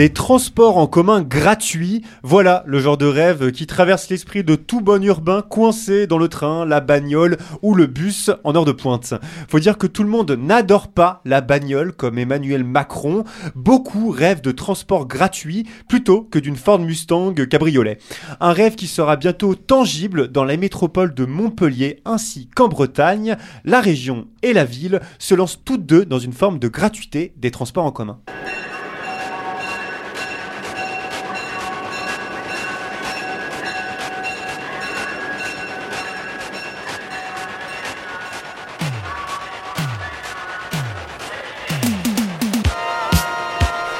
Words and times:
des 0.00 0.08
transports 0.08 0.78
en 0.78 0.86
commun 0.86 1.20
gratuits, 1.20 2.00
voilà 2.22 2.64
le 2.64 2.80
genre 2.80 2.96
de 2.96 3.04
rêve 3.04 3.52
qui 3.52 3.66
traverse 3.66 4.08
l'esprit 4.08 4.42
de 4.42 4.54
tout 4.54 4.80
bon 4.80 5.04
urbain 5.04 5.42
coincé 5.42 6.06
dans 6.06 6.16
le 6.16 6.28
train, 6.28 6.64
la 6.64 6.80
bagnole 6.80 7.36
ou 7.60 7.74
le 7.74 7.86
bus 7.86 8.30
en 8.42 8.56
heure 8.56 8.64
de 8.64 8.72
pointe. 8.72 9.12
Faut 9.50 9.58
dire 9.58 9.76
que 9.76 9.86
tout 9.86 10.02
le 10.02 10.08
monde 10.08 10.30
n'adore 10.30 10.88
pas 10.88 11.20
la 11.26 11.42
bagnole 11.42 11.92
comme 11.92 12.16
Emmanuel 12.16 12.64
Macron. 12.64 13.24
Beaucoup 13.54 14.08
rêvent 14.08 14.40
de 14.40 14.52
transports 14.52 15.06
gratuits 15.06 15.66
plutôt 15.86 16.22
que 16.22 16.38
d'une 16.38 16.56
Ford 16.56 16.78
Mustang 16.78 17.34
cabriolet. 17.34 17.98
Un 18.40 18.54
rêve 18.54 18.76
qui 18.76 18.86
sera 18.86 19.16
bientôt 19.16 19.54
tangible 19.54 20.28
dans 20.28 20.44
la 20.44 20.56
métropole 20.56 21.12
de 21.12 21.26
Montpellier 21.26 22.00
ainsi 22.06 22.48
qu'en 22.56 22.68
Bretagne. 22.68 23.36
La 23.66 23.82
région 23.82 24.28
et 24.40 24.54
la 24.54 24.64
ville 24.64 25.02
se 25.18 25.34
lancent 25.34 25.60
toutes 25.62 25.84
deux 25.84 26.06
dans 26.06 26.18
une 26.18 26.32
forme 26.32 26.58
de 26.58 26.68
gratuité 26.68 27.34
des 27.36 27.50
transports 27.50 27.84
en 27.84 27.92
commun. 27.92 28.18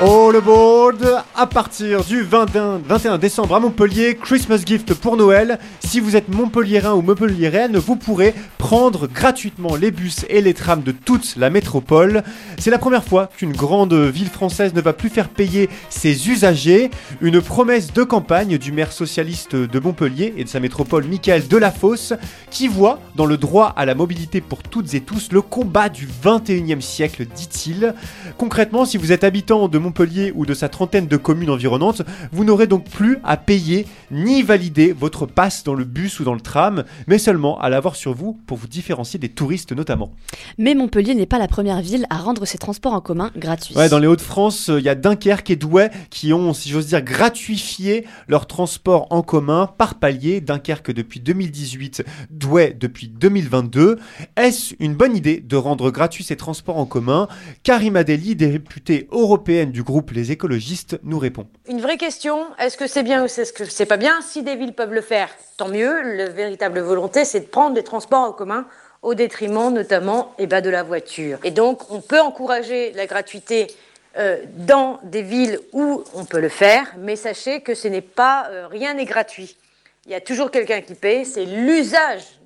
All 0.00 0.36
aboard 0.36 1.24
À 1.34 1.48
partir 1.48 2.04
du 2.04 2.22
21, 2.22 2.78
21 2.86 3.18
décembre 3.18 3.56
à 3.56 3.60
Montpellier, 3.60 4.14
Christmas 4.14 4.62
gift 4.64 4.94
pour 4.94 5.16
Noël. 5.16 5.58
Si 5.80 5.98
vous 5.98 6.14
êtes 6.14 6.28
montpelliérain 6.28 6.94
ou 6.94 7.02
montpelliéraine, 7.02 7.76
vous 7.76 7.96
pourrez 7.96 8.32
prendre 8.58 9.08
gratuitement 9.08 9.74
les 9.74 9.90
bus 9.90 10.24
et 10.28 10.40
les 10.40 10.54
trams 10.54 10.82
de 10.82 10.92
toute 10.92 11.34
la 11.34 11.50
métropole. 11.50 12.22
C'est 12.58 12.70
la 12.70 12.78
première 12.78 13.02
fois 13.02 13.28
qu'une 13.36 13.52
grande 13.52 13.92
ville 13.92 14.28
française 14.28 14.72
ne 14.72 14.80
va 14.80 14.92
plus 14.92 15.08
faire 15.08 15.28
payer 15.28 15.68
ses 15.90 16.28
usagers. 16.28 16.90
Une 17.20 17.40
promesse 17.40 17.92
de 17.92 18.04
campagne 18.04 18.56
du 18.56 18.70
maire 18.70 18.92
socialiste 18.92 19.56
de 19.56 19.80
Montpellier 19.80 20.32
et 20.36 20.44
de 20.44 20.48
sa 20.48 20.60
métropole, 20.60 21.06
Michael 21.06 21.48
Delafosse, 21.48 22.12
qui 22.50 22.68
voit 22.68 23.00
dans 23.16 23.26
le 23.26 23.36
droit 23.36 23.72
à 23.76 23.84
la 23.84 23.96
mobilité 23.96 24.40
pour 24.40 24.62
toutes 24.62 24.94
et 24.94 25.00
tous 25.00 25.32
le 25.32 25.42
combat 25.42 25.88
du 25.88 26.06
21e 26.06 26.82
siècle, 26.82 27.26
dit-il. 27.26 27.94
Concrètement, 28.36 28.84
si 28.84 28.96
vous 28.96 29.10
êtes 29.10 29.24
habitant 29.24 29.66
de 29.66 29.78
Montpellier, 29.78 29.87
Montpellier 29.88 30.32
ou 30.34 30.44
de 30.44 30.52
sa 30.52 30.68
trentaine 30.68 31.06
de 31.06 31.16
communes 31.16 31.48
environnantes, 31.48 32.02
vous 32.30 32.44
n'aurez 32.44 32.66
donc 32.66 32.84
plus 32.84 33.18
à 33.24 33.38
payer 33.38 33.86
ni 34.10 34.42
valider 34.42 34.92
votre 34.92 35.24
passe 35.24 35.64
dans 35.64 35.74
le 35.74 35.84
bus 35.84 36.20
ou 36.20 36.24
dans 36.24 36.34
le 36.34 36.40
tram, 36.40 36.84
mais 37.06 37.16
seulement 37.16 37.58
à 37.58 37.70
l'avoir 37.70 37.96
sur 37.96 38.12
vous 38.12 38.38
pour 38.46 38.58
vous 38.58 38.66
différencier 38.66 39.18
des 39.18 39.30
touristes 39.30 39.72
notamment. 39.72 40.12
Mais 40.58 40.74
Montpellier 40.74 41.14
n'est 41.14 41.24
pas 41.24 41.38
la 41.38 41.48
première 41.48 41.80
ville 41.80 42.06
à 42.10 42.18
rendre 42.18 42.44
ses 42.44 42.58
transports 42.58 42.92
en 42.92 43.00
commun 43.00 43.30
gratuits. 43.34 43.74
Ouais, 43.76 43.88
dans 43.88 43.98
les 43.98 44.06
Hauts-de-France, 44.06 44.68
euh, 44.68 44.78
il 44.78 44.84
y 44.84 44.90
a 44.90 44.94
Dunkerque 44.94 45.50
et 45.50 45.56
Douai 45.56 45.88
qui 46.10 46.34
ont, 46.34 46.52
si 46.52 46.68
j'ose 46.68 46.88
dire, 46.88 47.00
gratuifié 47.00 48.06
leurs 48.28 48.46
transports 48.46 49.06
en 49.08 49.22
commun 49.22 49.70
par 49.78 49.94
palier. 49.94 50.42
Dunkerque 50.42 50.90
depuis 50.90 51.20
2018, 51.20 52.04
Douai 52.30 52.76
depuis 52.78 53.08
2022. 53.08 53.98
Est-ce 54.36 54.74
une 54.80 54.94
bonne 54.94 55.16
idée 55.16 55.40
de 55.40 55.56
rendre 55.56 55.90
gratuits 55.90 56.24
ces 56.24 56.36
transports 56.36 56.76
en 56.76 56.84
commun? 56.84 57.26
Karima 57.62 58.04
Deli, 58.04 58.36
députée 58.36 59.08
européenne 59.12 59.72
du 59.72 59.77
du 59.78 59.84
groupe 59.84 60.10
Les 60.10 60.32
écologistes 60.32 60.98
nous 61.04 61.20
répond. 61.20 61.46
Une 61.68 61.80
vraie 61.80 61.98
question, 61.98 62.46
est-ce 62.58 62.76
que 62.76 62.88
c'est 62.88 63.04
bien 63.04 63.24
ou 63.24 63.28
c'est 63.28 63.86
pas 63.86 63.96
bien? 63.96 64.20
Si 64.22 64.42
des 64.42 64.56
villes 64.56 64.72
peuvent 64.72 64.92
le 64.92 65.00
faire, 65.00 65.28
tant 65.56 65.68
mieux. 65.68 66.16
La 66.16 66.28
véritable 66.30 66.80
volonté, 66.80 67.24
c'est 67.24 67.38
de 67.38 67.46
prendre 67.46 67.74
des 67.74 67.84
transports 67.84 68.24
en 68.24 68.32
commun 68.32 68.66
au 69.02 69.14
détriment 69.14 69.72
notamment 69.72 70.34
eh 70.40 70.48
ben, 70.48 70.60
de 70.62 70.68
la 70.68 70.82
voiture. 70.82 71.38
Et 71.44 71.52
donc, 71.52 71.92
on 71.92 72.00
peut 72.00 72.18
encourager 72.18 72.90
la 72.94 73.06
gratuité 73.06 73.68
euh, 74.16 74.38
dans 74.56 74.98
des 75.04 75.22
villes 75.22 75.60
où 75.72 76.02
on 76.12 76.24
peut 76.24 76.40
le 76.40 76.48
faire, 76.48 76.92
mais 76.98 77.14
sachez 77.14 77.60
que 77.60 77.76
ce 77.76 77.86
n'est 77.86 78.00
pas 78.00 78.48
euh, 78.50 78.66
rien 78.66 78.94
n'est 78.94 79.04
gratuit. 79.04 79.56
Il 80.06 80.10
y 80.10 80.16
a 80.16 80.20
toujours 80.20 80.50
quelqu'un 80.50 80.80
qui 80.80 80.94
paie, 80.94 81.22
c'est 81.22 81.44
l'usage 81.44 82.37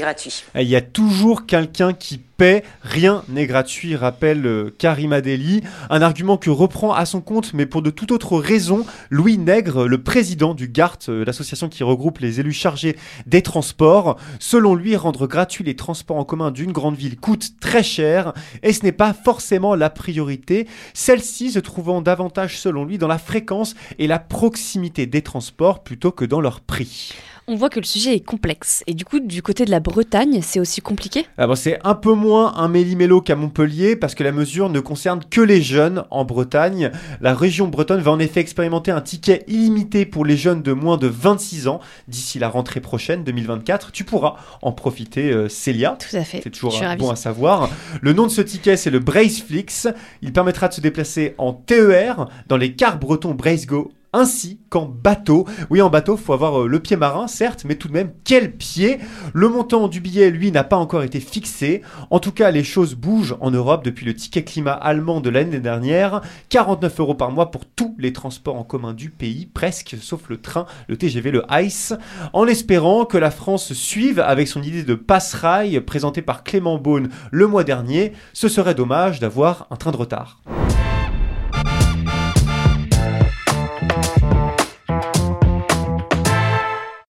gratuit. 0.00 0.44
Il 0.56 0.68
y 0.68 0.74
a 0.74 0.80
toujours 0.80 1.46
quelqu'un 1.46 1.92
qui 1.92 2.18
paie, 2.18 2.64
rien 2.82 3.22
n'est 3.28 3.46
gratuit, 3.46 3.94
rappelle 3.94 4.44
euh, 4.46 4.74
Karima 4.76 5.20
Deli. 5.20 5.62
Un 5.90 6.02
argument 6.02 6.36
que 6.36 6.50
reprend 6.50 6.92
à 6.92 7.06
son 7.06 7.20
compte, 7.20 7.54
mais 7.54 7.66
pour 7.66 7.82
de 7.82 7.90
toute 7.90 8.10
autre 8.10 8.38
raison, 8.38 8.84
Louis 9.10 9.38
Nègre, 9.38 9.86
le 9.86 10.02
président 10.02 10.54
du 10.54 10.66
GART, 10.68 10.98
euh, 11.08 11.24
l'association 11.24 11.68
qui 11.68 11.84
regroupe 11.84 12.18
les 12.18 12.40
élus 12.40 12.52
chargés 12.52 12.96
des 13.26 13.42
transports. 13.42 14.18
Selon 14.40 14.74
lui, 14.74 14.96
rendre 14.96 15.28
gratuit 15.28 15.62
les 15.62 15.76
transports 15.76 16.16
en 16.16 16.24
commun 16.24 16.50
d'une 16.50 16.72
grande 16.72 16.96
ville 16.96 17.16
coûte 17.16 17.60
très 17.60 17.84
cher 17.84 18.32
et 18.64 18.72
ce 18.72 18.82
n'est 18.82 18.90
pas 18.92 19.12
forcément 19.12 19.76
la 19.76 19.90
priorité. 19.90 20.66
Celle-ci 20.94 21.52
se 21.52 21.60
trouvant 21.60 22.02
davantage, 22.02 22.58
selon 22.58 22.84
lui, 22.84 22.98
dans 22.98 23.08
la 23.08 23.18
fréquence 23.18 23.76
et 24.00 24.08
la 24.08 24.18
proximité 24.18 25.06
des 25.06 25.22
transports 25.22 25.84
plutôt 25.84 26.10
que 26.10 26.24
dans 26.24 26.40
leur 26.40 26.60
prix. 26.60 27.12
On 27.48 27.56
voit 27.56 27.70
que 27.70 27.80
le 27.80 27.84
sujet 27.84 28.14
est 28.14 28.20
complexe. 28.20 28.84
Et 28.86 28.94
du 28.94 29.04
coup, 29.04 29.18
du 29.18 29.42
côté 29.42 29.64
de 29.64 29.70
la 29.72 29.80
Bretagne, 29.80 30.40
c'est 30.42 30.60
aussi 30.60 30.80
compliqué? 30.80 31.26
Ah 31.38 31.48
C'est 31.56 31.80
un 31.82 31.94
peu 31.94 32.12
moins 32.12 32.54
un 32.56 32.68
méli-mélo 32.68 33.20
qu'à 33.20 33.34
Montpellier, 33.34 33.96
parce 33.96 34.14
que 34.14 34.22
la 34.22 34.30
mesure 34.30 34.68
ne 34.68 34.78
concerne 34.78 35.22
que 35.28 35.40
les 35.40 35.60
jeunes 35.60 36.04
en 36.10 36.24
Bretagne. 36.24 36.92
La 37.20 37.34
région 37.34 37.66
bretonne 37.66 38.00
va 38.00 38.12
en 38.12 38.20
effet 38.20 38.38
expérimenter 38.38 38.92
un 38.92 39.00
ticket 39.00 39.42
illimité 39.48 40.06
pour 40.06 40.24
les 40.24 40.36
jeunes 40.36 40.62
de 40.62 40.72
moins 40.72 40.98
de 40.98 41.08
26 41.08 41.66
ans 41.66 41.80
d'ici 42.06 42.38
la 42.38 42.48
rentrée 42.48 42.80
prochaine, 42.80 43.24
2024. 43.24 43.90
Tu 43.90 44.04
pourras 44.04 44.36
en 44.62 44.70
profiter, 44.70 45.32
euh, 45.32 45.48
Célia. 45.48 45.96
Tout 45.98 46.16
à 46.16 46.22
fait. 46.22 46.42
C'est 46.44 46.50
toujours 46.50 46.80
bon 46.96 47.10
à 47.10 47.16
savoir. 47.16 47.68
Le 48.00 48.12
nom 48.12 48.26
de 48.26 48.30
ce 48.30 48.40
ticket, 48.40 48.76
c'est 48.76 48.90
le 48.90 49.00
Braceflix. 49.00 49.88
Il 50.22 50.32
permettra 50.32 50.68
de 50.68 50.74
se 50.74 50.80
déplacer 50.80 51.34
en 51.38 51.52
TER 51.52 52.28
dans 52.46 52.56
les 52.56 52.74
cars 52.74 53.00
bretons 53.00 53.36
Go 53.66 53.90
ainsi 54.12 54.60
qu'en 54.68 54.86
bateau. 54.86 55.46
Oui, 55.70 55.80
en 55.80 55.90
bateau, 55.90 56.16
faut 56.16 56.32
avoir 56.32 56.62
euh, 56.62 56.66
le 56.66 56.80
pied 56.80 56.96
marin, 56.96 57.26
certes, 57.26 57.64
mais 57.64 57.76
tout 57.76 57.88
de 57.88 57.92
même, 57.92 58.12
quel 58.24 58.52
pied? 58.52 58.98
Le 59.32 59.48
montant 59.48 59.88
du 59.88 60.00
billet, 60.00 60.30
lui, 60.30 60.50
n'a 60.52 60.64
pas 60.64 60.76
encore 60.76 61.02
été 61.02 61.20
fixé. 61.20 61.82
En 62.10 62.18
tout 62.18 62.32
cas, 62.32 62.50
les 62.50 62.64
choses 62.64 62.94
bougent 62.94 63.36
en 63.40 63.50
Europe 63.50 63.84
depuis 63.84 64.06
le 64.06 64.14
ticket 64.14 64.44
climat 64.44 64.72
allemand 64.72 65.20
de 65.20 65.30
l'année 65.30 65.60
dernière. 65.60 66.20
49 66.50 67.00
euros 67.00 67.14
par 67.14 67.30
mois 67.30 67.50
pour 67.50 67.64
tous 67.64 67.94
les 67.98 68.12
transports 68.12 68.56
en 68.56 68.64
commun 68.64 68.92
du 68.92 69.10
pays, 69.10 69.46
presque, 69.46 69.96
sauf 70.00 70.28
le 70.28 70.40
train, 70.40 70.66
le 70.88 70.96
TGV, 70.96 71.30
le 71.30 71.44
ICE. 71.50 71.94
En 72.32 72.46
espérant 72.46 73.04
que 73.04 73.18
la 73.18 73.30
France 73.30 73.72
suive 73.72 74.20
avec 74.20 74.48
son 74.48 74.62
idée 74.62 74.84
de 74.84 74.94
passe-rail 74.94 75.80
présentée 75.80 76.22
par 76.22 76.44
Clément 76.44 76.78
Beaune 76.78 77.08
le 77.30 77.46
mois 77.46 77.64
dernier, 77.64 78.12
ce 78.32 78.48
serait 78.48 78.74
dommage 78.74 79.20
d'avoir 79.20 79.66
un 79.70 79.76
train 79.76 79.92
de 79.92 79.96
retard. 79.96 80.40